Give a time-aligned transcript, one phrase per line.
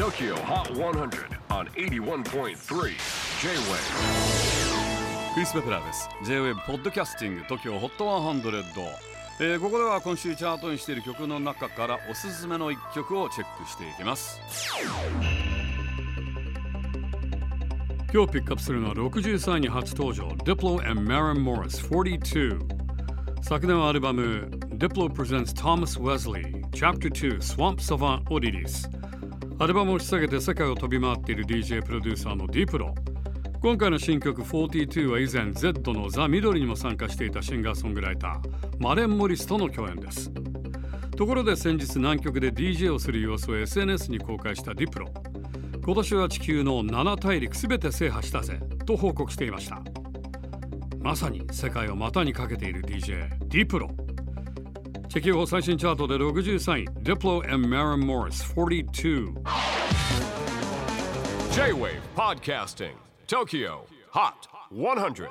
[0.00, 2.54] TOKYO HOT 100 on 81.3 J-WAVE
[5.34, 6.08] クリス・ベプラーです。
[6.24, 8.42] J-WAVE ポッドキャスティング TOKYO HOT 100、
[9.40, 14.40] えーここでは今週チャートにしている曲の中からおすすめの一曲をチェックしていきます。
[18.10, 22.58] 今日ピックアップするのは63位に初登場 Diplo and Maren Morris 42
[23.42, 28.88] 昨年はアルバム Diplo Presents Thomas Wesley Chapter 2 Swamp Savant をリリス
[29.58, 32.94] アルバムを引っ提げて世界を飛び回っている DJ プロデューサーの Diplo.
[33.60, 38.40] 今回の新曲42は以前 Z のザ・ミドリにも参加していたシンガーソングライター
[38.78, 40.32] マレン・モリスとの共演です。
[41.14, 45.12] ところで先日南極で DJ をする様子を SNS に公開したディプロ
[45.84, 49.82] 今年は地球の7大陸すべて制覇したぜと報告していました。
[51.00, 53.90] まさに世界を股にかけている DJ ディプロ
[55.09, 59.33] チェキホ最新チャートで63位 Diplo and Maren Morris 42
[61.53, 62.91] J-WAVE PODCASTING
[63.27, 63.79] TOKYO
[64.11, 65.29] HOT 100